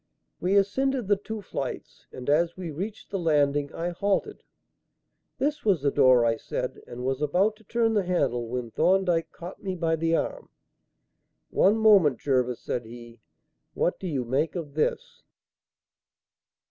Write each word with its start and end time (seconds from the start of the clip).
We 0.39 0.55
ascended 0.55 1.07
the 1.07 1.15
two 1.15 1.43
flights, 1.43 2.07
and, 2.11 2.27
as 2.27 2.57
we 2.57 2.71
reached 2.71 3.11
the 3.11 3.19
landing, 3.19 3.71
I 3.71 3.89
halted. 3.89 4.41
"This 5.37 5.63
was 5.63 5.83
the 5.83 5.91
door," 5.91 6.25
I 6.25 6.37
said, 6.37 6.81
and 6.87 7.05
was 7.05 7.21
about 7.21 7.55
to 7.57 7.63
turn 7.63 7.93
the 7.93 8.01
handle 8.01 8.47
when 8.47 8.71
Thorndyke 8.71 9.31
caught 9.31 9.61
me 9.61 9.75
by 9.75 9.95
the 9.95 10.15
arm. 10.15 10.49
"One 11.51 11.77
moment, 11.77 12.17
Jervis," 12.17 12.61
said 12.61 12.85
he. 12.87 13.19
"What 13.75 13.99
do 13.99 14.07
you 14.07 14.25
make 14.25 14.55
of 14.55 14.73
this?" 14.73 15.21